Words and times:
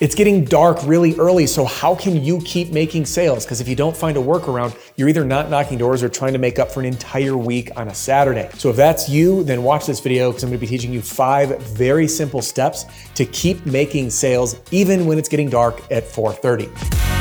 It's 0.00 0.16
getting 0.16 0.44
dark 0.44 0.84
really 0.84 1.16
early, 1.20 1.46
so 1.46 1.64
how 1.64 1.94
can 1.94 2.24
you 2.24 2.40
keep 2.40 2.72
making 2.72 3.06
sales? 3.06 3.44
Because 3.44 3.60
if 3.60 3.68
you 3.68 3.76
don't 3.76 3.96
find 3.96 4.16
a 4.16 4.20
workaround, 4.20 4.76
you're 4.96 5.08
either 5.08 5.24
not 5.24 5.50
knocking 5.50 5.78
doors 5.78 6.02
or 6.02 6.08
trying 6.08 6.32
to 6.32 6.38
make 6.40 6.58
up 6.58 6.68
for 6.68 6.80
an 6.80 6.86
entire 6.86 7.36
week 7.36 7.70
on 7.76 7.86
a 7.86 7.94
Saturday. 7.94 8.50
So 8.58 8.70
if 8.70 8.74
that's 8.74 9.08
you, 9.08 9.44
then 9.44 9.62
watch 9.62 9.86
this 9.86 10.00
video 10.00 10.30
because 10.30 10.42
I'm 10.42 10.50
gonna 10.50 10.58
be 10.58 10.66
teaching 10.66 10.92
you 10.92 11.00
five 11.00 11.62
very 11.62 12.08
simple 12.08 12.42
steps 12.42 12.86
to 13.14 13.24
keep 13.24 13.66
making 13.66 14.10
sales 14.10 14.56
even 14.72 15.06
when 15.06 15.16
it's 15.16 15.28
getting 15.28 15.48
dark 15.48 15.80
at 15.92 16.02
4.30. 16.02 17.13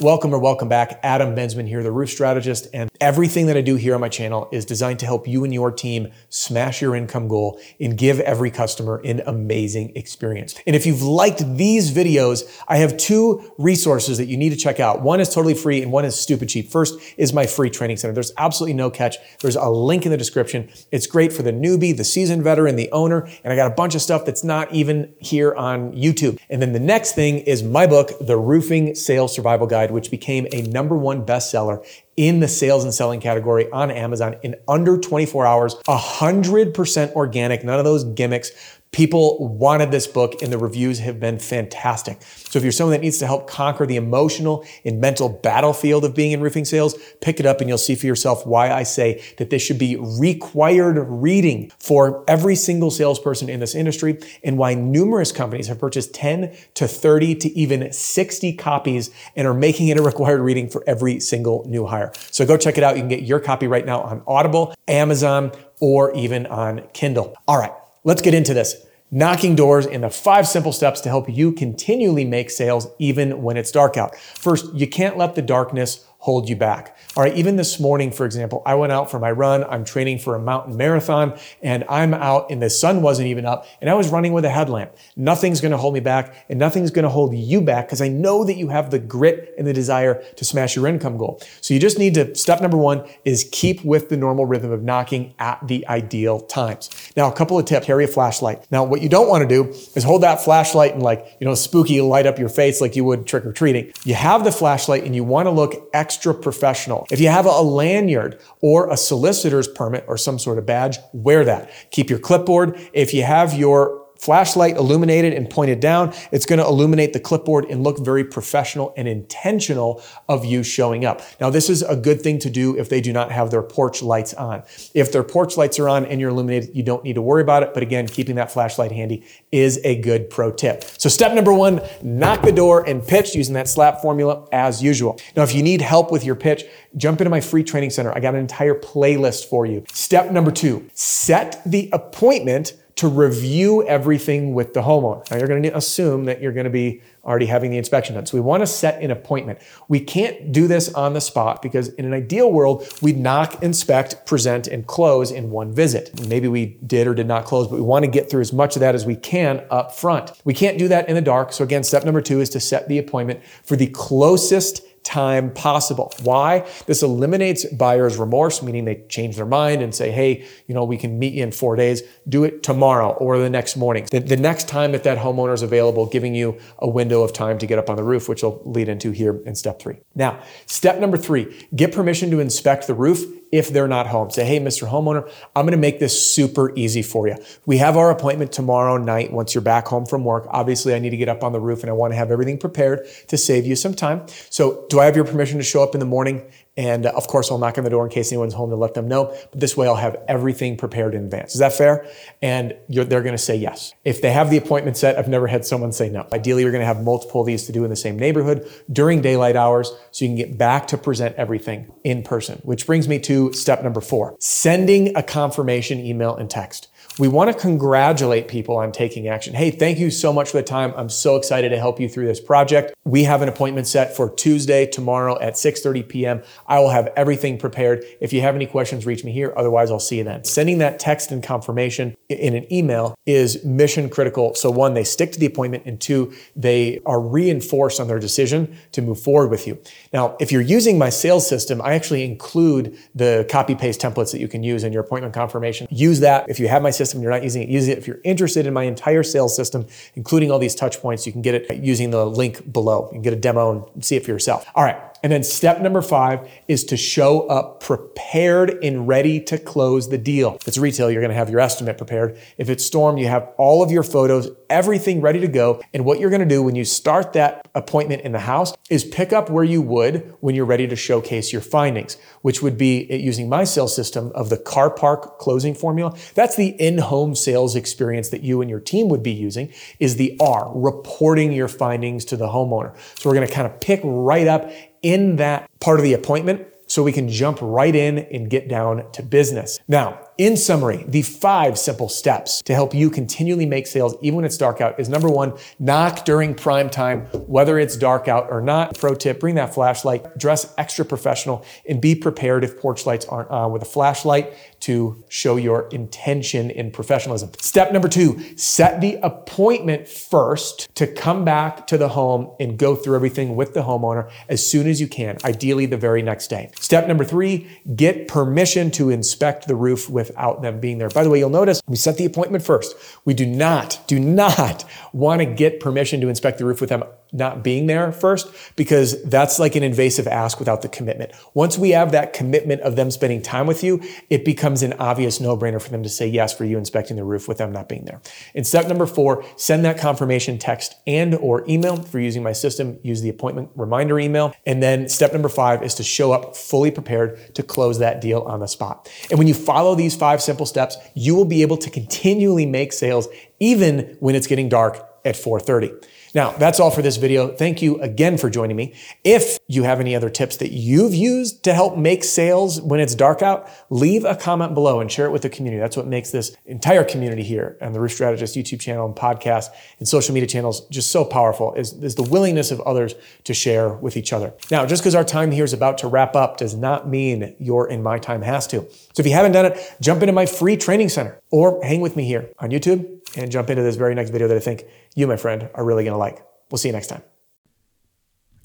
Welcome 0.00 0.34
or 0.34 0.38
welcome 0.38 0.66
back. 0.66 0.98
Adam 1.02 1.36
Bensman 1.36 1.68
here, 1.68 1.82
the 1.82 1.92
roof 1.92 2.08
strategist. 2.08 2.68
And 2.72 2.90
everything 3.02 3.48
that 3.48 3.58
I 3.58 3.60
do 3.60 3.76
here 3.76 3.94
on 3.94 4.00
my 4.00 4.08
channel 4.08 4.48
is 4.50 4.64
designed 4.64 4.98
to 5.00 5.06
help 5.06 5.28
you 5.28 5.44
and 5.44 5.52
your 5.52 5.70
team 5.70 6.10
smash 6.30 6.80
your 6.80 6.96
income 6.96 7.28
goal 7.28 7.60
and 7.78 7.98
give 7.98 8.18
every 8.20 8.50
customer 8.50 9.02
an 9.04 9.20
amazing 9.26 9.94
experience. 9.96 10.54
And 10.66 10.74
if 10.74 10.86
you've 10.86 11.02
liked 11.02 11.44
these 11.58 11.92
videos, 11.92 12.50
I 12.66 12.78
have 12.78 12.96
two 12.96 13.52
resources 13.58 14.16
that 14.16 14.24
you 14.24 14.38
need 14.38 14.48
to 14.50 14.56
check 14.56 14.80
out. 14.80 15.02
One 15.02 15.20
is 15.20 15.28
totally 15.34 15.52
free 15.52 15.82
and 15.82 15.92
one 15.92 16.06
is 16.06 16.18
stupid 16.18 16.48
cheap. 16.48 16.70
First 16.70 16.98
is 17.18 17.34
my 17.34 17.44
free 17.44 17.68
training 17.68 17.98
center. 17.98 18.14
There's 18.14 18.32
absolutely 18.38 18.74
no 18.74 18.88
catch. 18.88 19.18
There's 19.42 19.56
a 19.56 19.68
link 19.68 20.06
in 20.06 20.10
the 20.10 20.16
description. 20.16 20.70
It's 20.90 21.06
great 21.06 21.30
for 21.30 21.42
the 21.42 21.52
newbie, 21.52 21.94
the 21.94 22.04
seasoned 22.04 22.42
veteran, 22.42 22.76
the 22.76 22.90
owner. 22.90 23.28
And 23.44 23.52
I 23.52 23.56
got 23.56 23.70
a 23.70 23.74
bunch 23.74 23.94
of 23.94 24.00
stuff 24.00 24.24
that's 24.24 24.44
not 24.44 24.72
even 24.72 25.12
here 25.18 25.54
on 25.54 25.92
YouTube. 25.92 26.38
And 26.48 26.62
then 26.62 26.72
the 26.72 26.80
next 26.80 27.14
thing 27.14 27.40
is 27.40 27.62
my 27.62 27.86
book, 27.86 28.12
The 28.18 28.38
Roofing 28.38 28.94
Sales 28.94 29.34
Survival 29.34 29.66
Guide 29.66 29.89
Which 29.90 30.10
became 30.10 30.46
a 30.52 30.62
number 30.62 30.96
one 30.96 31.24
bestseller 31.24 31.84
in 32.16 32.40
the 32.40 32.48
sales 32.48 32.84
and 32.84 32.92
selling 32.92 33.20
category 33.20 33.70
on 33.70 33.90
Amazon 33.90 34.36
in 34.42 34.56
under 34.68 34.98
24 34.98 35.46
hours, 35.46 35.74
100% 35.86 37.12
organic, 37.12 37.64
none 37.64 37.78
of 37.78 37.84
those 37.84 38.04
gimmicks. 38.04 38.50
People 38.92 39.46
wanted 39.46 39.92
this 39.92 40.08
book 40.08 40.42
and 40.42 40.52
the 40.52 40.58
reviews 40.58 40.98
have 40.98 41.20
been 41.20 41.38
fantastic. 41.38 42.20
So 42.22 42.58
if 42.58 42.64
you're 42.64 42.72
someone 42.72 42.92
that 42.92 43.00
needs 43.00 43.18
to 43.18 43.26
help 43.26 43.48
conquer 43.48 43.86
the 43.86 43.94
emotional 43.94 44.64
and 44.84 45.00
mental 45.00 45.28
battlefield 45.28 46.04
of 46.04 46.12
being 46.12 46.32
in 46.32 46.40
roofing 46.40 46.64
sales, 46.64 46.96
pick 47.20 47.38
it 47.38 47.46
up 47.46 47.60
and 47.60 47.68
you'll 47.68 47.78
see 47.78 47.94
for 47.94 48.06
yourself 48.06 48.44
why 48.44 48.72
I 48.72 48.82
say 48.82 49.22
that 49.38 49.50
this 49.50 49.62
should 49.62 49.78
be 49.78 49.94
required 49.94 50.98
reading 51.08 51.70
for 51.78 52.24
every 52.26 52.56
single 52.56 52.90
salesperson 52.90 53.48
in 53.48 53.60
this 53.60 53.76
industry 53.76 54.18
and 54.42 54.58
why 54.58 54.74
numerous 54.74 55.30
companies 55.30 55.68
have 55.68 55.78
purchased 55.78 56.12
10 56.12 56.52
to 56.74 56.88
30 56.88 57.36
to 57.36 57.48
even 57.50 57.92
60 57.92 58.54
copies 58.54 59.10
and 59.36 59.46
are 59.46 59.54
making 59.54 59.86
it 59.86 59.98
a 59.98 60.02
required 60.02 60.40
reading 60.40 60.68
for 60.68 60.82
every 60.88 61.20
single 61.20 61.64
new 61.68 61.86
hire. 61.86 62.10
So 62.32 62.44
go 62.44 62.56
check 62.56 62.76
it 62.76 62.82
out. 62.82 62.96
You 62.96 63.02
can 63.02 63.08
get 63.08 63.22
your 63.22 63.38
copy 63.38 63.68
right 63.68 63.86
now 63.86 64.00
on 64.00 64.22
Audible, 64.26 64.74
Amazon, 64.88 65.52
or 65.80 66.12
even 66.16 66.46
on 66.46 66.82
Kindle. 66.92 67.36
All 67.46 67.58
right. 67.58 67.72
Let's 68.02 68.22
get 68.22 68.32
into 68.32 68.54
this. 68.54 68.86
Knocking 69.10 69.56
doors 69.56 69.86
and 69.86 70.04
the 70.04 70.08
five 70.08 70.48
simple 70.48 70.72
steps 70.72 71.00
to 71.02 71.08
help 71.08 71.28
you 71.28 71.52
continually 71.52 72.24
make 72.24 72.48
sales 72.48 72.86
even 72.98 73.42
when 73.42 73.56
it's 73.56 73.72
dark 73.72 73.96
out. 73.96 74.16
First, 74.16 74.72
you 74.72 74.86
can't 74.86 75.18
let 75.18 75.34
the 75.34 75.42
darkness 75.42 76.06
hold 76.18 76.48
you 76.48 76.56
back. 76.56 76.96
All 77.16 77.24
right, 77.24 77.34
even 77.34 77.56
this 77.56 77.80
morning, 77.80 78.12
for 78.12 78.24
example, 78.24 78.62
I 78.64 78.76
went 78.76 78.92
out 78.92 79.10
for 79.10 79.18
my 79.18 79.32
run. 79.32 79.64
I'm 79.64 79.84
training 79.84 80.20
for 80.20 80.36
a 80.36 80.38
mountain 80.38 80.76
marathon 80.76 81.36
and 81.60 81.84
I'm 81.88 82.14
out 82.14 82.52
and 82.52 82.62
the 82.62 82.70
sun 82.70 83.02
wasn't 83.02 83.26
even 83.26 83.44
up 83.44 83.66
and 83.80 83.90
I 83.90 83.94
was 83.94 84.10
running 84.10 84.32
with 84.32 84.44
a 84.44 84.48
headlamp. 84.48 84.92
Nothing's 85.16 85.60
going 85.60 85.72
to 85.72 85.76
hold 85.76 85.92
me 85.92 85.98
back 85.98 86.46
and 86.48 86.56
nothing's 86.56 86.92
going 86.92 87.02
to 87.02 87.08
hold 87.08 87.34
you 87.34 87.62
back 87.62 87.88
because 87.88 88.00
I 88.00 88.06
know 88.06 88.44
that 88.44 88.54
you 88.54 88.68
have 88.68 88.92
the 88.92 89.00
grit 89.00 89.52
and 89.58 89.66
the 89.66 89.72
desire 89.72 90.22
to 90.36 90.44
smash 90.44 90.76
your 90.76 90.86
income 90.86 91.16
goal. 91.16 91.42
So 91.60 91.74
you 91.74 91.80
just 91.80 91.98
need 91.98 92.14
to, 92.14 92.32
step 92.36 92.60
number 92.60 92.76
one 92.76 93.04
is 93.24 93.48
keep 93.50 93.84
with 93.84 94.08
the 94.08 94.16
normal 94.16 94.46
rhythm 94.46 94.70
of 94.70 94.84
knocking 94.84 95.34
at 95.40 95.66
the 95.66 95.84
ideal 95.88 96.38
times. 96.38 96.90
Now, 97.16 97.28
a 97.28 97.34
couple 97.34 97.58
of 97.58 97.64
tips, 97.64 97.86
carry 97.86 98.04
a 98.04 98.08
flashlight. 98.08 98.70
Now, 98.70 98.84
what 98.84 99.02
you 99.02 99.08
don't 99.08 99.28
want 99.28 99.42
to 99.42 99.48
do 99.48 99.70
is 99.96 100.04
hold 100.04 100.22
that 100.22 100.44
flashlight 100.44 100.94
and 100.94 101.02
like, 101.02 101.26
you 101.40 101.44
know, 101.44 101.56
spooky 101.56 102.00
light 102.00 102.26
up 102.26 102.38
your 102.38 102.48
face 102.48 102.80
like 102.80 102.94
you 102.94 103.02
would 103.04 103.26
trick 103.26 103.44
or 103.44 103.52
treating. 103.52 103.92
You 104.04 104.14
have 104.14 104.44
the 104.44 104.52
flashlight 104.52 105.02
and 105.02 105.16
you 105.16 105.24
want 105.24 105.46
to 105.46 105.50
look 105.50 105.90
extra 105.92 106.32
professional. 106.32 106.99
If 107.10 107.20
you 107.20 107.28
have 107.28 107.46
a 107.46 107.60
lanyard 107.60 108.40
or 108.60 108.90
a 108.90 108.96
solicitor's 108.96 109.68
permit 109.68 110.04
or 110.08 110.16
some 110.16 110.38
sort 110.38 110.58
of 110.58 110.66
badge, 110.66 110.98
wear 111.12 111.44
that. 111.44 111.70
Keep 111.90 112.10
your 112.10 112.18
clipboard. 112.18 112.78
If 112.92 113.14
you 113.14 113.22
have 113.22 113.54
your 113.54 113.99
flashlight 114.20 114.76
illuminated 114.76 115.32
and 115.32 115.48
pointed 115.48 115.80
down, 115.80 116.12
it's 116.30 116.44
going 116.44 116.58
to 116.58 116.64
illuminate 116.64 117.14
the 117.14 117.20
clipboard 117.20 117.64
and 117.64 117.82
look 117.82 117.98
very 117.98 118.22
professional 118.22 118.92
and 118.96 119.08
intentional 119.08 120.02
of 120.28 120.44
you 120.44 120.62
showing 120.62 121.06
up. 121.06 121.22
Now, 121.40 121.48
this 121.48 121.70
is 121.70 121.82
a 121.82 121.96
good 121.96 122.20
thing 122.20 122.38
to 122.40 122.50
do 122.50 122.76
if 122.76 122.90
they 122.90 123.00
do 123.00 123.12
not 123.12 123.32
have 123.32 123.50
their 123.50 123.62
porch 123.62 124.02
lights 124.02 124.34
on. 124.34 124.62
If 124.92 125.10
their 125.10 125.22
porch 125.22 125.56
lights 125.56 125.78
are 125.78 125.88
on 125.88 126.04
and 126.04 126.20
you're 126.20 126.30
illuminated, 126.30 126.76
you 126.76 126.82
don't 126.82 127.02
need 127.02 127.14
to 127.14 127.22
worry 127.22 127.40
about 127.40 127.62
it. 127.62 127.72
But 127.72 127.82
again, 127.82 128.06
keeping 128.06 128.36
that 128.36 128.52
flashlight 128.52 128.92
handy 128.92 129.24
is 129.50 129.80
a 129.84 129.98
good 130.00 130.28
pro 130.28 130.52
tip. 130.52 130.84
So 130.84 131.08
step 131.08 131.32
number 131.32 131.54
one, 131.54 131.80
knock 132.02 132.42
the 132.42 132.52
door 132.52 132.86
and 132.86 133.06
pitch 133.06 133.34
using 133.34 133.54
that 133.54 133.68
slap 133.68 134.02
formula 134.02 134.46
as 134.52 134.82
usual. 134.82 135.18
Now, 135.34 135.44
if 135.44 135.54
you 135.54 135.62
need 135.62 135.80
help 135.80 136.12
with 136.12 136.24
your 136.24 136.34
pitch, 136.34 136.64
jump 136.96 137.22
into 137.22 137.30
my 137.30 137.40
free 137.40 137.64
training 137.64 137.90
center. 137.90 138.14
I 138.14 138.20
got 138.20 138.34
an 138.34 138.40
entire 138.40 138.74
playlist 138.74 139.46
for 139.46 139.64
you. 139.64 139.84
Step 139.92 140.30
number 140.30 140.50
two, 140.50 140.88
set 140.92 141.62
the 141.64 141.88
appointment 141.92 142.74
to 142.96 143.08
review 143.08 143.86
everything 143.86 144.54
with 144.54 144.74
the 144.74 144.82
homeowner. 144.82 145.28
Now, 145.30 145.38
you're 145.38 145.48
going 145.48 145.62
to 145.62 145.76
assume 145.76 146.24
that 146.24 146.40
you're 146.40 146.52
going 146.52 146.64
to 146.64 146.70
be 146.70 147.02
already 147.24 147.46
having 147.46 147.70
the 147.70 147.78
inspection 147.78 148.14
done. 148.14 148.26
So, 148.26 148.36
we 148.36 148.40
want 148.40 148.62
to 148.62 148.66
set 148.66 149.02
an 149.02 149.10
appointment. 149.10 149.60
We 149.88 150.00
can't 150.00 150.52
do 150.52 150.66
this 150.66 150.92
on 150.94 151.12
the 151.12 151.20
spot 151.20 151.62
because, 151.62 151.88
in 151.88 152.04
an 152.04 152.12
ideal 152.12 152.50
world, 152.50 152.86
we'd 153.02 153.18
knock, 153.18 153.62
inspect, 153.62 154.26
present, 154.26 154.66
and 154.66 154.86
close 154.86 155.30
in 155.30 155.50
one 155.50 155.72
visit. 155.72 156.28
Maybe 156.28 156.48
we 156.48 156.78
did 156.86 157.06
or 157.06 157.14
did 157.14 157.26
not 157.26 157.44
close, 157.44 157.68
but 157.68 157.76
we 157.76 157.82
want 157.82 158.04
to 158.04 158.10
get 158.10 158.30
through 158.30 158.42
as 158.42 158.52
much 158.52 158.76
of 158.76 158.80
that 158.80 158.94
as 158.94 159.06
we 159.06 159.16
can 159.16 159.64
up 159.70 159.94
front. 159.94 160.32
We 160.44 160.54
can't 160.54 160.78
do 160.78 160.88
that 160.88 161.08
in 161.08 161.14
the 161.14 161.20
dark. 161.20 161.52
So, 161.52 161.64
again, 161.64 161.84
step 161.84 162.04
number 162.04 162.20
two 162.20 162.40
is 162.40 162.50
to 162.50 162.60
set 162.60 162.88
the 162.88 162.98
appointment 162.98 163.40
for 163.64 163.76
the 163.76 163.86
closest 163.88 164.82
time 165.02 165.52
possible. 165.52 166.12
Why? 166.22 166.68
This 166.86 167.02
eliminates 167.02 167.64
buyer's 167.64 168.16
remorse, 168.16 168.62
meaning 168.62 168.84
they 168.84 169.04
change 169.08 169.36
their 169.36 169.46
mind 169.46 169.82
and 169.82 169.94
say, 169.94 170.10
hey, 170.10 170.46
you 170.66 170.74
know, 170.74 170.84
we 170.84 170.96
can 170.96 171.18
meet 171.18 171.34
you 171.34 171.42
in 171.42 171.52
four 171.52 171.76
days. 171.76 172.02
Do 172.28 172.44
it 172.44 172.62
tomorrow 172.62 173.12
or 173.12 173.38
the 173.38 173.50
next 173.50 173.76
morning. 173.76 174.06
The, 174.10 174.20
the 174.20 174.36
next 174.36 174.68
time 174.68 174.92
that 174.92 175.04
that 175.04 175.18
homeowner 175.18 175.54
is 175.54 175.62
available, 175.62 176.06
giving 176.06 176.34
you 176.34 176.58
a 176.78 176.88
window 176.88 177.22
of 177.22 177.32
time 177.32 177.58
to 177.58 177.66
get 177.66 177.78
up 177.78 177.90
on 177.90 177.96
the 177.96 178.04
roof, 178.04 178.28
which 178.28 178.42
will 178.42 178.62
lead 178.64 178.88
into 178.88 179.10
here 179.10 179.40
in 179.46 179.54
step 179.54 179.80
three. 179.80 179.98
Now, 180.14 180.42
step 180.66 181.00
number 181.00 181.16
three, 181.16 181.66
get 181.74 181.92
permission 181.92 182.30
to 182.30 182.40
inspect 182.40 182.86
the 182.86 182.94
roof 182.94 183.24
if 183.52 183.70
they're 183.70 183.88
not 183.88 184.06
home. 184.06 184.30
Say, 184.30 184.44
hey, 184.44 184.60
Mr. 184.60 184.88
Homeowner, 184.88 185.30
I'm 185.56 185.64
going 185.64 185.72
to 185.72 185.78
make 185.78 185.98
this 185.98 186.30
super 186.34 186.72
easy 186.76 187.02
for 187.02 187.26
you. 187.26 187.36
We 187.66 187.78
have 187.78 187.96
our 187.96 188.10
appointment 188.10 188.52
tomorrow 188.52 188.96
night 188.96 189.32
once 189.32 189.54
you're 189.54 189.62
back 189.62 189.88
home 189.88 190.06
from 190.06 190.24
work. 190.24 190.46
Obviously, 190.50 190.94
I 190.94 190.98
need 190.98 191.10
to 191.10 191.16
get 191.16 191.28
up 191.28 191.42
on 191.42 191.52
the 191.52 191.60
roof 191.60 191.82
and 191.82 191.90
I 191.90 191.92
want 191.92 192.12
to 192.12 192.16
have 192.16 192.30
everything 192.30 192.58
prepared 192.58 193.06
to 193.28 193.36
save 193.36 193.66
you 193.66 193.76
some 193.76 193.94
time. 193.94 194.26
So, 194.50 194.86
do 194.88 195.00
I 195.00 195.04
have 195.04 195.16
your 195.16 195.24
permission 195.24 195.58
to 195.58 195.64
show 195.64 195.82
up 195.82 195.94
in 195.94 196.00
the 196.00 196.06
morning 196.06 196.42
and 196.76 197.06
uh, 197.06 197.12
of 197.14 197.26
course, 197.26 197.50
I'll 197.50 197.58
knock 197.58 197.78
on 197.78 197.84
the 197.84 197.90
door 197.90 198.04
in 198.04 198.10
case 198.10 198.32
anyone's 198.32 198.54
home 198.54 198.70
to 198.70 198.76
let 198.76 198.94
them 198.94 199.08
know. 199.08 199.36
But 199.50 199.60
this 199.60 199.76
way, 199.76 199.86
I'll 199.86 199.96
have 199.96 200.16
everything 200.28 200.76
prepared 200.76 201.14
in 201.14 201.24
advance. 201.24 201.54
Is 201.54 201.60
that 201.60 201.72
fair? 201.72 202.06
And 202.40 202.74
they're 202.88 203.22
going 203.22 203.32
to 203.32 203.38
say 203.38 203.56
yes. 203.56 203.92
If 204.04 204.22
they 204.22 204.32
have 204.32 204.50
the 204.50 204.56
appointment 204.56 204.96
set, 204.96 205.18
I've 205.18 205.28
never 205.28 205.46
had 205.46 205.66
someone 205.66 205.92
say 205.92 206.08
no. 206.08 206.26
Ideally, 206.32 206.62
you're 206.62 206.70
going 206.70 206.82
to 206.82 206.86
have 206.86 207.02
multiple 207.02 207.40
of 207.40 207.46
these 207.46 207.66
to 207.66 207.72
do 207.72 207.84
in 207.84 207.90
the 207.90 207.96
same 207.96 208.18
neighborhood 208.18 208.70
during 208.90 209.20
daylight 209.20 209.56
hours 209.56 209.92
so 210.12 210.24
you 210.24 210.28
can 210.28 210.36
get 210.36 210.56
back 210.56 210.86
to 210.88 210.98
present 210.98 211.34
everything 211.36 211.92
in 212.04 212.22
person. 212.22 212.60
Which 212.62 212.86
brings 212.86 213.08
me 213.08 213.18
to 213.20 213.52
step 213.52 213.82
number 213.82 214.00
four 214.00 214.36
sending 214.38 215.16
a 215.16 215.22
confirmation 215.22 215.98
email 215.98 216.36
and 216.36 216.48
text. 216.48 216.88
We 217.20 217.28
want 217.28 217.52
to 217.52 217.54
congratulate 217.54 218.48
people 218.48 218.78
on 218.78 218.92
taking 218.92 219.28
action. 219.28 219.52
Hey, 219.52 219.70
thank 219.70 219.98
you 219.98 220.10
so 220.10 220.32
much 220.32 220.52
for 220.52 220.56
the 220.56 220.62
time. 220.62 220.94
I'm 220.96 221.10
so 221.10 221.36
excited 221.36 221.68
to 221.68 221.76
help 221.76 222.00
you 222.00 222.08
through 222.08 222.26
this 222.26 222.40
project. 222.40 222.94
We 223.04 223.24
have 223.24 223.42
an 223.42 223.48
appointment 223.50 223.86
set 223.86 224.16
for 224.16 224.34
Tuesday, 224.34 224.86
tomorrow 224.86 225.38
at 225.38 225.52
6:30 225.52 226.08
p.m. 226.08 226.42
I 226.66 226.80
will 226.80 226.88
have 226.88 227.12
everything 227.16 227.58
prepared. 227.58 228.06
If 228.22 228.32
you 228.32 228.40
have 228.40 228.54
any 228.54 228.64
questions, 228.64 229.04
reach 229.04 229.22
me 229.22 229.32
here. 229.32 229.52
Otherwise, 229.54 229.90
I'll 229.90 230.00
see 230.00 230.16
you 230.16 230.24
then. 230.24 230.44
Sending 230.44 230.78
that 230.78 230.98
text 230.98 231.30
and 231.30 231.42
confirmation 231.42 232.16
in 232.30 232.54
an 232.54 232.72
email 232.72 233.14
is 233.26 233.62
mission 233.66 234.08
critical. 234.08 234.54
So 234.54 234.70
one, 234.70 234.94
they 234.94 235.04
stick 235.04 235.32
to 235.32 235.38
the 235.38 235.44
appointment, 235.44 235.84
and 235.84 236.00
two, 236.00 236.32
they 236.56 237.00
are 237.04 237.20
reinforced 237.20 238.00
on 238.00 238.08
their 238.08 238.18
decision 238.18 238.78
to 238.92 239.02
move 239.02 239.20
forward 239.20 239.48
with 239.48 239.66
you. 239.66 239.78
Now, 240.14 240.38
if 240.40 240.50
you're 240.50 240.62
using 240.62 240.96
my 240.96 241.10
sales 241.10 241.46
system, 241.46 241.82
I 241.82 241.92
actually 241.92 242.24
include 242.24 242.96
the 243.14 243.46
copy 243.50 243.74
paste 243.74 244.00
templates 244.00 244.32
that 244.32 244.40
you 244.40 244.48
can 244.48 244.62
use 244.62 244.84
in 244.84 244.92
your 244.94 245.02
appointment 245.02 245.34
confirmation. 245.34 245.86
Use 245.90 246.20
that. 246.20 246.48
If 246.48 246.58
you 246.58 246.68
have 246.68 246.80
my 246.80 246.88
system, 246.88 247.09
you're 247.14 247.30
not 247.30 247.42
using 247.42 247.62
it, 247.62 247.68
use 247.68 247.88
it. 247.88 247.98
If 247.98 248.06
you're 248.06 248.20
interested 248.24 248.66
in 248.66 248.74
my 248.74 248.84
entire 248.84 249.22
sales 249.22 249.56
system, 249.56 249.86
including 250.14 250.50
all 250.50 250.58
these 250.58 250.74
touch 250.74 251.00
points, 251.00 251.26
you 251.26 251.32
can 251.32 251.42
get 251.42 251.54
it 251.54 251.82
using 251.82 252.10
the 252.10 252.24
link 252.24 252.72
below. 252.72 253.06
You 253.06 253.14
can 253.14 253.22
get 253.22 253.32
a 253.32 253.36
demo 253.36 253.90
and 253.94 254.04
see 254.04 254.16
it 254.16 254.24
for 254.24 254.30
yourself. 254.30 254.66
All 254.74 254.84
right. 254.84 255.09
And 255.22 255.32
then 255.32 255.42
step 255.42 255.80
number 255.80 256.02
five 256.02 256.48
is 256.66 256.84
to 256.84 256.96
show 256.96 257.46
up 257.48 257.80
prepared 257.80 258.82
and 258.82 259.06
ready 259.06 259.40
to 259.42 259.58
close 259.58 260.08
the 260.08 260.18
deal. 260.18 260.56
If 260.60 260.68
it's 260.68 260.78
retail, 260.78 261.10
you're 261.10 261.20
going 261.20 261.30
to 261.30 261.36
have 261.36 261.50
your 261.50 261.60
estimate 261.60 261.98
prepared. 261.98 262.38
If 262.56 262.70
it's 262.70 262.84
storm, 262.84 263.18
you 263.18 263.28
have 263.28 263.52
all 263.58 263.82
of 263.82 263.90
your 263.90 264.02
photos, 264.02 264.48
everything 264.68 265.20
ready 265.20 265.40
to 265.40 265.48
go. 265.48 265.82
And 265.92 266.04
what 266.04 266.20
you're 266.20 266.30
going 266.30 266.40
to 266.40 266.46
do 266.46 266.62
when 266.62 266.74
you 266.74 266.84
start 266.84 267.34
that 267.34 267.68
appointment 267.74 268.22
in 268.22 268.32
the 268.32 268.40
house 268.40 268.72
is 268.88 269.04
pick 269.04 269.32
up 269.32 269.50
where 269.50 269.64
you 269.64 269.82
would 269.82 270.34
when 270.40 270.54
you're 270.54 270.64
ready 270.64 270.86
to 270.86 270.96
showcase 270.96 271.52
your 271.52 271.62
findings, 271.62 272.16
which 272.42 272.62
would 272.62 272.78
be 272.78 273.06
using 273.10 273.48
my 273.48 273.64
sales 273.64 273.94
system 273.94 274.32
of 274.34 274.48
the 274.48 274.56
car 274.56 274.90
park 274.90 275.38
closing 275.38 275.74
formula. 275.74 276.16
That's 276.34 276.56
the 276.56 276.68
in-home 276.68 277.34
sales 277.34 277.76
experience 277.76 278.30
that 278.30 278.42
you 278.42 278.60
and 278.60 278.70
your 278.70 278.80
team 278.80 279.08
would 279.08 279.22
be 279.22 279.32
using 279.32 279.72
is 279.98 280.16
the 280.16 280.36
R, 280.40 280.70
reporting 280.74 281.52
your 281.52 281.68
findings 281.68 282.24
to 282.26 282.36
the 282.36 282.48
homeowner. 282.48 282.96
So 283.18 283.28
we're 283.28 283.36
going 283.36 283.46
to 283.46 283.52
kind 283.52 283.66
of 283.66 283.80
pick 283.80 284.00
right 284.02 284.46
up 284.46 284.70
in 285.02 285.36
that 285.36 285.70
part 285.80 285.98
of 285.98 286.04
the 286.04 286.12
appointment 286.12 286.66
so 286.90 287.04
we 287.04 287.12
can 287.12 287.28
jump 287.28 287.58
right 287.62 287.94
in 287.94 288.18
and 288.18 288.50
get 288.50 288.68
down 288.68 289.10
to 289.12 289.22
business. 289.22 289.78
Now, 289.86 290.26
in 290.38 290.56
summary, 290.56 291.04
the 291.06 291.22
five 291.22 291.78
simple 291.78 292.08
steps 292.08 292.62
to 292.62 292.74
help 292.74 292.94
you 292.94 293.10
continually 293.10 293.66
make 293.66 293.86
sales 293.86 294.16
even 294.22 294.36
when 294.36 294.44
it's 294.44 294.56
dark 294.56 294.80
out 294.80 294.98
is 294.98 295.08
number 295.08 295.28
one, 295.28 295.56
knock 295.78 296.24
during 296.24 296.54
prime 296.54 296.90
time, 296.90 297.26
whether 297.46 297.78
it's 297.78 297.96
dark 297.96 298.26
out 298.26 298.48
or 298.50 298.60
not. 298.60 298.98
Pro 298.98 299.14
tip, 299.14 299.38
bring 299.38 299.54
that 299.54 299.72
flashlight, 299.72 300.36
dress 300.36 300.74
extra 300.78 301.04
professional, 301.04 301.64
and 301.88 302.00
be 302.00 302.16
prepared 302.16 302.64
if 302.64 302.80
porch 302.80 303.06
lights 303.06 303.26
aren't 303.26 303.50
on 303.50 303.70
with 303.70 303.82
a 303.82 303.86
flashlight 303.86 304.52
to 304.80 305.22
show 305.28 305.56
your 305.56 305.88
intention 305.88 306.70
in 306.70 306.90
professionalism. 306.90 307.50
Step 307.58 307.92
number 307.92 308.08
two, 308.08 308.40
set 308.56 309.00
the 309.00 309.16
appointment 309.22 310.08
first 310.08 310.94
to 310.94 311.06
come 311.06 311.44
back 311.44 311.86
to 311.86 311.98
the 311.98 312.08
home 312.08 312.50
and 312.58 312.78
go 312.78 312.96
through 312.96 313.14
everything 313.14 313.56
with 313.56 313.74
the 313.74 313.82
homeowner 313.82 314.30
as 314.48 314.68
soon 314.68 314.88
as 314.88 315.00
you 315.00 315.06
can, 315.06 315.38
ideally 315.44 315.86
the 315.86 315.96
very 315.96 316.22
next 316.22 316.48
day. 316.48 316.70
Step 316.80 317.06
number 317.06 317.24
three, 317.24 317.68
get 317.94 318.28
permission 318.28 318.90
to 318.90 319.10
inspect 319.10 319.68
the 319.68 319.76
roof 319.76 320.08
without 320.08 320.62
them 320.62 320.80
being 320.80 320.98
there. 320.98 321.08
By 321.08 321.24
the 321.24 321.30
way, 321.30 321.38
you'll 321.38 321.50
notice 321.50 321.80
we 321.86 321.96
set 321.96 322.16
the 322.16 322.24
appointment 322.24 322.64
first. 322.64 322.96
We 323.24 323.34
do 323.34 323.46
not, 323.46 324.00
do 324.06 324.18
not 324.18 324.84
want 325.12 325.40
to 325.40 325.46
get 325.46 325.80
permission 325.80 326.20
to 326.20 326.28
inspect 326.28 326.58
the 326.58 326.64
roof 326.64 326.80
with 326.80 326.90
them 326.90 327.04
not 327.32 327.62
being 327.62 327.86
there 327.86 328.12
first 328.12 328.48
because 328.76 329.22
that's 329.24 329.58
like 329.58 329.76
an 329.76 329.82
invasive 329.82 330.26
ask 330.26 330.58
without 330.58 330.82
the 330.82 330.88
commitment. 330.88 331.32
Once 331.54 331.78
we 331.78 331.90
have 331.90 332.12
that 332.12 332.32
commitment 332.32 332.80
of 332.82 332.96
them 332.96 333.10
spending 333.10 333.42
time 333.42 333.66
with 333.66 333.82
you, 333.84 334.02
it 334.28 334.44
becomes 334.44 334.82
an 334.82 334.92
obvious 334.94 335.40
no-brainer 335.40 335.80
for 335.80 335.90
them 335.90 336.02
to 336.02 336.08
say 336.08 336.26
yes 336.26 336.52
for 336.52 336.64
you 336.64 336.78
inspecting 336.78 337.16
the 337.16 337.24
roof 337.24 337.48
with 337.48 337.58
them 337.58 337.72
not 337.72 337.88
being 337.88 338.04
there. 338.04 338.20
In 338.54 338.64
step 338.64 338.86
number 338.88 339.06
four, 339.06 339.44
send 339.56 339.84
that 339.84 339.98
confirmation 339.98 340.58
text 340.58 340.96
and 341.06 341.34
or 341.34 341.64
email 341.68 341.96
for 341.96 342.18
using 342.18 342.42
my 342.42 342.52
system. 342.52 342.98
Use 343.02 343.22
the 343.22 343.28
appointment 343.28 343.70
reminder 343.74 344.18
email. 344.18 344.54
And 344.66 344.82
then 344.82 345.08
step 345.08 345.32
number 345.32 345.48
five 345.48 345.82
is 345.82 345.94
to 345.96 346.02
show 346.02 346.32
up 346.32 346.56
fully 346.56 346.90
prepared 346.90 347.54
to 347.54 347.62
close 347.62 347.98
that 347.98 348.20
deal 348.20 348.42
on 348.42 348.60
the 348.60 348.66
spot. 348.68 349.10
And 349.30 349.38
when 349.38 349.48
you 349.48 349.54
follow 349.54 349.94
these 349.94 350.16
five 350.16 350.42
simple 350.42 350.66
steps, 350.66 350.96
you 351.14 351.34
will 351.34 351.44
be 351.44 351.62
able 351.62 351.76
to 351.78 351.90
continually 351.90 352.66
make 352.66 352.92
sales 352.92 353.28
even 353.58 354.16
when 354.20 354.34
it's 354.34 354.46
getting 354.46 354.68
dark 354.68 355.06
at 355.24 355.36
430. 355.36 355.92
Now, 356.34 356.52
that's 356.52 356.78
all 356.78 356.90
for 356.90 357.02
this 357.02 357.16
video. 357.16 357.48
Thank 357.48 357.82
you 357.82 358.00
again 358.00 358.38
for 358.38 358.48
joining 358.48 358.76
me. 358.76 358.94
If 359.24 359.58
you 359.66 359.82
have 359.82 360.00
any 360.00 360.14
other 360.14 360.30
tips 360.30 360.56
that 360.58 360.70
you've 360.70 361.14
used 361.14 361.64
to 361.64 361.74
help 361.74 361.96
make 361.96 362.22
sales 362.22 362.80
when 362.80 363.00
it's 363.00 363.14
dark 363.14 363.42
out, 363.42 363.68
leave 363.90 364.24
a 364.24 364.36
comment 364.36 364.74
below 364.74 365.00
and 365.00 365.10
share 365.10 365.26
it 365.26 365.30
with 365.30 365.42
the 365.42 365.50
community. 365.50 365.80
That's 365.80 365.96
what 365.96 366.06
makes 366.06 366.30
this 366.30 366.56
entire 366.66 367.04
community 367.04 367.42
here 367.42 367.76
and 367.80 367.94
the 367.94 368.00
Roof 368.00 368.12
Strategist 368.12 368.54
YouTube 368.54 368.80
channel 368.80 369.06
and 369.06 369.16
podcast 369.16 369.66
and 369.98 370.06
social 370.06 370.32
media 370.32 370.46
channels 370.46 370.86
just 370.88 371.10
so 371.10 371.24
powerful 371.24 371.74
is, 371.74 371.92
is 371.94 372.14
the 372.14 372.22
willingness 372.22 372.70
of 372.70 372.80
others 372.82 373.14
to 373.44 373.54
share 373.54 373.88
with 373.94 374.16
each 374.16 374.32
other. 374.32 374.52
Now, 374.70 374.86
just 374.86 375.02
because 375.02 375.14
our 375.14 375.24
time 375.24 375.50
here 375.50 375.64
is 375.64 375.72
about 375.72 375.98
to 375.98 376.08
wrap 376.08 376.36
up 376.36 376.58
does 376.58 376.76
not 376.76 377.08
mean 377.08 377.56
your 377.58 377.90
and 377.90 378.04
my 378.04 378.18
time 378.18 378.42
has 378.42 378.66
to. 378.68 378.82
So 378.82 379.20
if 379.20 379.26
you 379.26 379.32
haven't 379.32 379.52
done 379.52 379.66
it, 379.66 379.96
jump 380.00 380.22
into 380.22 380.32
my 380.32 380.46
free 380.46 380.76
training 380.76 381.08
center 381.08 381.40
or 381.50 381.82
hang 381.82 382.00
with 382.00 382.16
me 382.16 382.24
here 382.24 382.50
on 382.60 382.70
YouTube 382.70 383.19
and 383.36 383.50
jump 383.50 383.70
into 383.70 383.82
this 383.82 383.96
very 383.96 384.14
next 384.14 384.30
video 384.30 384.48
that 384.48 384.56
I 384.56 384.60
think 384.60 384.84
you, 385.14 385.26
my 385.26 385.36
friend, 385.36 385.68
are 385.74 385.84
really 385.84 386.04
going 386.04 386.14
to 386.14 386.18
like. 386.18 386.44
We'll 386.70 386.78
see 386.78 386.88
you 386.88 386.92
next 386.92 387.08
time. 387.08 387.22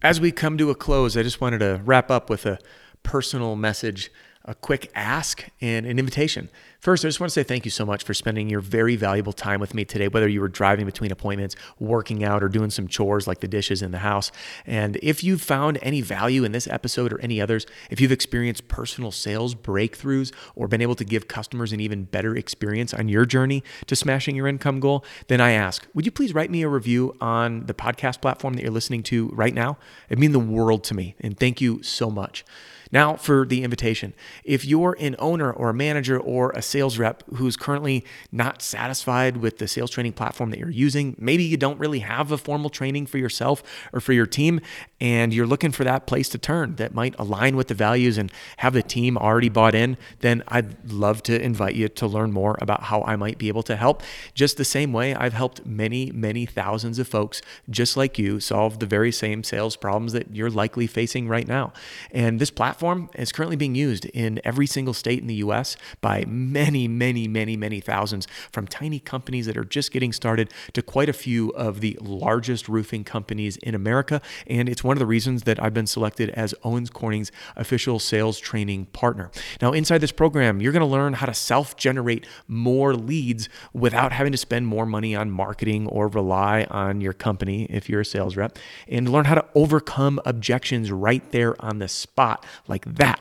As 0.02 0.22
we 0.22 0.32
come 0.32 0.58
to 0.58 0.70
a 0.70 0.76
close, 0.76 1.18
I 1.18 1.24
just 1.24 1.42
wanted 1.42 1.60
to 1.60 1.82
wrap 1.84 2.12
up 2.12 2.30
with 2.30 2.46
a 2.46 2.60
personal 3.04 3.56
message 3.56 4.12
a 4.46 4.54
quick 4.54 4.92
ask 4.94 5.50
and 5.60 5.86
an 5.86 5.98
invitation. 6.00 6.50
First, 6.86 7.04
I 7.04 7.08
just 7.08 7.20
want 7.20 7.32
to 7.32 7.34
say 7.34 7.42
thank 7.42 7.66
you 7.66 7.72
so 7.72 7.84
much 7.84 8.04
for 8.04 8.14
spending 8.14 8.48
your 8.48 8.60
very 8.60 8.96
valuable 8.96 9.34
time 9.34 9.60
with 9.60 9.74
me 9.74 9.86
today, 9.86 10.08
whether 10.08 10.28
you 10.28 10.40
were 10.40 10.48
driving 10.48 10.86
between 10.86 11.12
appointments, 11.12 11.56
working 11.80 12.24
out, 12.24 12.44
or 12.44 12.48
doing 12.48 12.70
some 12.70 12.88
chores 12.88 13.26
like 13.26 13.40
the 13.40 13.48
dishes 13.48 13.82
in 13.82 13.90
the 13.90 13.98
house. 13.98 14.32
And 14.68 14.96
if 15.02 15.24
you've 15.24 15.42
found 15.42 15.80
any 15.82 16.02
value 16.02 16.44
in 16.44 16.52
this 16.52 16.68
episode 16.68 17.12
or 17.12 17.20
any 17.22 17.42
others, 17.42 17.66
if 17.90 18.00
you've 18.00 18.12
experienced 18.12 18.68
personal 18.68 19.12
sales 19.12 19.56
breakthroughs 19.56 20.32
or 20.54 20.68
been 20.68 20.80
able 20.80 20.94
to 20.94 21.04
give 21.04 21.28
customers 21.28 21.74
an 21.74 21.80
even 21.80 22.04
better 22.04 22.36
experience 22.36 22.94
on 22.94 23.10
your 23.10 23.26
journey 23.26 23.64
to 23.88 23.96
smashing 23.96 24.36
your 24.36 24.46
income 24.46 24.80
goal, 24.80 25.04
then 25.28 25.42
I 25.42 25.54
ask, 25.54 25.88
would 25.96 26.06
you 26.06 26.12
please 26.12 26.36
write 26.36 26.52
me 26.52 26.62
a 26.62 26.70
review 26.70 27.16
on 27.20 27.66
the 27.66 27.74
podcast 27.74 28.22
platform 28.22 28.54
that 28.54 28.62
you're 28.62 28.72
listening 28.72 29.02
to 29.06 29.30
right 29.30 29.56
now? 29.56 29.80
It 30.08 30.20
means 30.20 30.34
the 30.34 30.40
world 30.40 30.84
to 30.84 30.94
me. 30.94 31.16
And 31.20 31.36
thank 31.36 31.60
you 31.62 31.82
so 31.82 32.12
much. 32.12 32.46
Now, 32.92 33.16
for 33.16 33.46
the 33.46 33.64
invitation. 33.64 34.14
If 34.44 34.64
you're 34.64 34.96
an 35.00 35.16
owner 35.20 35.52
or 35.52 35.70
a 35.70 35.74
manager 35.74 36.20
or 36.20 36.52
a 36.52 36.62
sales 36.76 36.98
rep 36.98 37.24
who's 37.36 37.56
currently 37.56 38.04
not 38.34 38.62
satisfied 38.62 39.38
with 39.38 39.60
the 39.60 39.68
sales 39.68 39.90
training 39.90 40.12
platform 40.12 40.50
that 40.50 40.60
you're 40.60 40.70
using, 40.70 41.16
maybe 41.18 41.42
you 41.42 41.56
don't 41.56 41.80
really 41.80 42.00
have 42.00 42.34
a 42.34 42.38
formal 42.38 42.70
training 42.70 43.06
for 43.06 43.18
yourself 43.18 43.64
or 43.94 44.02
for 44.02 44.12
your 44.12 44.26
team, 44.26 44.60
and 45.00 45.34
you're 45.34 45.48
looking 45.48 45.72
for 45.72 45.86
that 45.86 46.06
place 46.06 46.28
to 46.28 46.38
turn 46.38 46.76
that 46.76 46.94
might 46.94 47.16
align 47.18 47.56
with 47.56 47.70
the 47.70 47.74
values 47.74 48.18
and 48.18 48.30
have 48.58 48.74
the 48.74 48.84
team 48.84 49.18
already 49.18 49.48
bought 49.48 49.74
in, 49.74 49.96
then 50.20 50.44
I'd 50.50 50.92
love 50.92 51.24
to 51.24 51.42
invite 51.42 51.76
you 51.76 51.88
to 51.88 52.08
learn 52.08 52.34
more 52.34 52.58
about 52.60 52.84
how 52.84 53.04
I 53.04 53.16
might 53.16 53.38
be 53.38 53.48
able 53.48 53.64
to 53.64 53.78
help. 53.78 54.04
Just 54.34 54.58
the 54.58 54.66
same 54.66 54.92
way 54.92 55.16
I've 55.16 55.32
helped 55.32 55.66
many, 55.66 56.12
many 56.12 56.46
thousands 56.46 57.00
of 57.00 57.08
folks 57.08 57.42
just 57.70 57.96
like 57.96 58.20
you 58.20 58.42
solve 58.42 58.80
the 58.80 58.86
very 58.86 59.14
same 59.14 59.46
sales 59.46 59.78
problems 59.78 60.12
that 60.12 60.36
you're 60.36 60.50
likely 60.50 60.88
facing 60.88 61.30
right 61.30 61.48
now. 61.48 61.72
And 62.12 62.42
this 62.42 62.52
platform 62.52 63.10
is 63.16 63.32
currently 63.32 63.56
being 63.56 63.76
used 63.76 64.04
in 64.08 64.42
every 64.44 64.68
single 64.68 64.94
state 64.94 65.22
in 65.22 65.28
the 65.28 65.36
US 65.36 65.78
by 66.02 66.26
many, 66.56 66.88
many, 66.88 67.28
many, 67.28 67.58
many 67.58 67.82
thousands, 67.82 68.28
from 68.50 68.66
tiny 68.66 68.98
companies 68.98 69.46
that 69.46 69.58
are 69.58 69.66
just 69.66 69.92
getting 69.92 70.14
started 70.14 70.50
to 70.72 70.82
quite 70.82 71.10
a 71.10 71.14
few 71.14 71.50
of 71.50 71.82
the 71.82 71.98
largest 72.00 72.70
roofing 72.70 73.04
companies 73.04 73.58
in 73.58 73.76
America. 73.76 74.22
And 74.48 74.70
it's 74.70 74.82
one 74.82 74.96
of 74.96 75.00
the 75.00 75.06
reasons 75.06 75.44
that 75.44 75.62
I've 75.62 75.74
been 75.74 75.86
selected 75.86 76.30
as 76.30 76.56
Owens 76.64 76.90
Corning's 76.90 77.30
official 77.58 78.00
sales 78.00 78.40
training 78.40 78.86
partner. 78.94 79.32
Now, 79.62 79.74
inside 79.74 79.98
this 79.98 80.14
program, 80.14 80.62
you're 80.62 80.72
going 80.72 80.80
to 80.80 80.86
learn 80.86 81.12
how 81.14 81.26
to 81.26 81.34
self 81.34 81.76
generate 81.76 82.26
more 82.48 82.96
leads 82.96 83.50
without 83.74 84.14
having 84.14 84.32
to 84.32 84.38
spend 84.38 84.66
more 84.66 84.86
money 84.86 85.14
on 85.14 85.30
marketing 85.30 85.88
or 85.88 86.08
rely 86.08 86.66
on 86.70 87.02
your 87.02 87.14
company 87.14 87.66
if 87.66 87.90
you're 87.90 88.02
a 88.02 88.06
sales 88.06 88.38
rep, 88.38 88.58
and 88.88 89.10
learn 89.12 89.26
how 89.26 89.36
to 89.36 89.46
overcome 89.56 90.22
objections 90.26 90.90
right 90.90 91.30
there 91.32 91.62
on 91.62 91.80
the 91.80 91.90
spot 91.90 92.46
like 92.66 92.86
that 92.86 93.20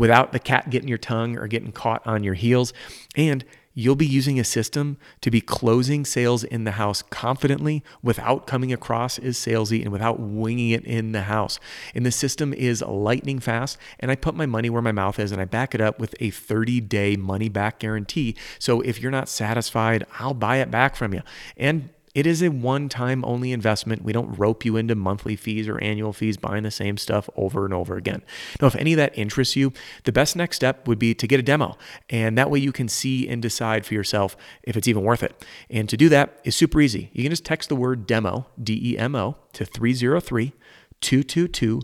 without 0.00 0.32
the 0.32 0.38
cat 0.38 0.70
getting 0.70 0.88
your 0.88 0.96
tongue 0.96 1.36
or 1.36 1.46
getting 1.46 1.70
caught 1.70 2.00
on 2.06 2.24
your 2.24 2.32
heels. 2.32 2.72
And 3.16 3.44
you'll 3.74 3.94
be 3.94 4.06
using 4.06 4.40
a 4.40 4.44
system 4.44 4.96
to 5.20 5.30
be 5.30 5.42
closing 5.42 6.06
sales 6.06 6.42
in 6.42 6.64
the 6.64 6.70
house 6.72 7.02
confidently 7.02 7.84
without 8.02 8.46
coming 8.46 8.72
across 8.72 9.18
as 9.18 9.36
salesy 9.36 9.82
and 9.82 9.92
without 9.92 10.18
winging 10.18 10.70
it 10.70 10.86
in 10.86 11.12
the 11.12 11.24
house. 11.24 11.60
And 11.94 12.06
the 12.06 12.10
system 12.10 12.54
is 12.54 12.80
lightning 12.80 13.40
fast. 13.40 13.76
And 13.98 14.10
I 14.10 14.16
put 14.16 14.34
my 14.34 14.46
money 14.46 14.70
where 14.70 14.80
my 14.80 14.90
mouth 14.90 15.18
is 15.18 15.32
and 15.32 15.40
I 15.40 15.44
back 15.44 15.74
it 15.74 15.82
up 15.82 16.00
with 16.00 16.14
a 16.18 16.30
30 16.30 16.80
day 16.80 17.16
money 17.16 17.50
back 17.50 17.78
guarantee. 17.78 18.36
So 18.58 18.80
if 18.80 19.02
you're 19.02 19.10
not 19.10 19.28
satisfied, 19.28 20.06
I'll 20.18 20.32
buy 20.32 20.56
it 20.56 20.70
back 20.70 20.96
from 20.96 21.12
you. 21.12 21.20
And 21.58 21.90
it 22.14 22.26
is 22.26 22.42
a 22.42 22.48
one 22.48 22.88
time 22.88 23.24
only 23.24 23.52
investment. 23.52 24.02
We 24.02 24.12
don't 24.12 24.36
rope 24.36 24.64
you 24.64 24.76
into 24.76 24.94
monthly 24.94 25.36
fees 25.36 25.68
or 25.68 25.78
annual 25.78 26.12
fees 26.12 26.36
buying 26.36 26.64
the 26.64 26.70
same 26.70 26.96
stuff 26.96 27.30
over 27.36 27.64
and 27.64 27.72
over 27.72 27.96
again. 27.96 28.22
Now, 28.60 28.66
if 28.66 28.76
any 28.76 28.92
of 28.92 28.96
that 28.96 29.16
interests 29.16 29.54
you, 29.54 29.72
the 30.04 30.12
best 30.12 30.34
next 30.34 30.56
step 30.56 30.88
would 30.88 30.98
be 30.98 31.14
to 31.14 31.26
get 31.26 31.38
a 31.38 31.42
demo. 31.42 31.76
And 32.08 32.36
that 32.36 32.50
way 32.50 32.58
you 32.58 32.72
can 32.72 32.88
see 32.88 33.28
and 33.28 33.40
decide 33.40 33.86
for 33.86 33.94
yourself 33.94 34.36
if 34.62 34.76
it's 34.76 34.88
even 34.88 35.04
worth 35.04 35.22
it. 35.22 35.44
And 35.68 35.88
to 35.88 35.96
do 35.96 36.08
that 36.08 36.40
is 36.42 36.56
super 36.56 36.80
easy. 36.80 37.10
You 37.12 37.22
can 37.22 37.30
just 37.30 37.44
text 37.44 37.68
the 37.68 37.76
word 37.76 38.06
demo, 38.06 38.46
D 38.60 38.80
E 38.82 38.98
M 38.98 39.14
O, 39.14 39.36
to 39.52 39.64
303 39.64 40.52
222 41.00 41.80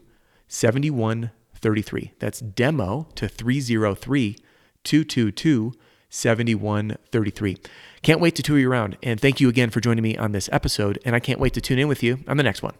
7133. 0.48 2.12
That's 2.18 2.40
demo 2.40 3.08
to 3.14 3.28
303 3.28 4.36
222 4.82 5.72
7133. 6.10 7.58
Can't 8.02 8.20
wait 8.20 8.34
to 8.36 8.42
tour 8.42 8.58
you 8.58 8.70
around. 8.70 8.96
And 9.02 9.20
thank 9.20 9.40
you 9.40 9.48
again 9.48 9.70
for 9.70 9.80
joining 9.80 10.02
me 10.02 10.16
on 10.16 10.32
this 10.32 10.48
episode. 10.52 10.98
And 11.04 11.14
I 11.16 11.20
can't 11.20 11.40
wait 11.40 11.54
to 11.54 11.60
tune 11.60 11.78
in 11.78 11.88
with 11.88 12.02
you 12.02 12.20
on 12.28 12.36
the 12.36 12.42
next 12.42 12.62
one. 12.62 12.74